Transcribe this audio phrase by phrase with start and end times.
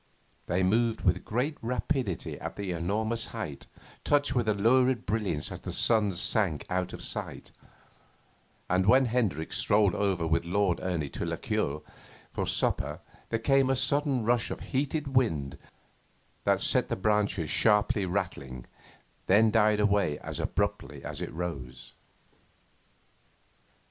[0.47, 3.67] They moved with great rapidity at an enormous height,
[4.03, 7.51] touched with a lurid brilliance as the sun sank out of sight;
[8.67, 11.83] and when Hendricks strolled over with Lord Ernie to la cure
[12.33, 15.55] for supper there came a sudden rush of heated wind
[16.45, 18.65] that set the branches sharply rattling,
[19.27, 21.93] then died away as abruptly as it rose.